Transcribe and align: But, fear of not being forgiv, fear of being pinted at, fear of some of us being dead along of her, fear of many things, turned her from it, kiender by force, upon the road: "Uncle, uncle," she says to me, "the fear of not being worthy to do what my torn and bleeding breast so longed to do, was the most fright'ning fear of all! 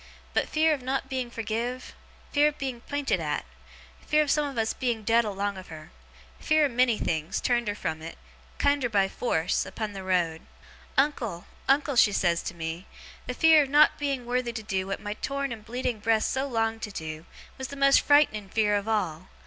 But, 0.33 0.49
fear 0.49 0.73
of 0.73 0.81
not 0.81 1.09
being 1.09 1.29
forgiv, 1.29 1.91
fear 2.31 2.47
of 2.47 2.57
being 2.57 2.81
pinted 2.81 3.19
at, 3.19 3.45
fear 4.07 4.23
of 4.23 4.31
some 4.31 4.47
of 4.47 4.57
us 4.57 4.73
being 4.73 5.03
dead 5.03 5.25
along 5.25 5.59
of 5.59 5.67
her, 5.67 5.91
fear 6.39 6.65
of 6.65 6.71
many 6.71 6.97
things, 6.97 7.39
turned 7.39 7.67
her 7.67 7.75
from 7.75 8.01
it, 8.01 8.17
kiender 8.57 8.89
by 8.91 9.07
force, 9.07 9.63
upon 9.63 9.93
the 9.93 10.01
road: 10.03 10.41
"Uncle, 10.97 11.45
uncle," 11.69 11.95
she 11.95 12.11
says 12.13 12.41
to 12.41 12.55
me, 12.55 12.87
"the 13.27 13.35
fear 13.35 13.61
of 13.61 13.69
not 13.69 13.99
being 13.99 14.25
worthy 14.25 14.53
to 14.53 14.63
do 14.63 14.87
what 14.87 14.99
my 14.99 15.13
torn 15.13 15.51
and 15.51 15.65
bleeding 15.65 15.99
breast 15.99 16.31
so 16.31 16.47
longed 16.47 16.81
to 16.81 16.89
do, 16.91 17.27
was 17.59 17.67
the 17.67 17.75
most 17.75 18.01
fright'ning 18.03 18.49
fear 18.49 18.75
of 18.75 18.87
all! 18.87 19.27